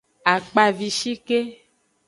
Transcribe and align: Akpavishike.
Akpavishike. 0.33 1.39